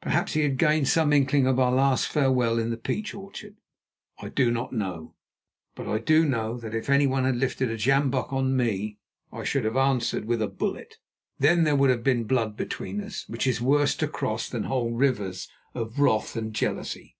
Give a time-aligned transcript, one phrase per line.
[0.00, 3.56] Perhaps he had gained some inkling of our last farewell in the peach orchard.
[4.22, 5.16] I do not know.
[5.74, 8.98] But I do know that if anyone had lifted a sjambock on me
[9.32, 10.98] I should have answered with a bullet.
[11.40, 14.92] Then there would have been blood between us, which is worse to cross than whole
[14.92, 17.16] rivers of wrath and jealousy.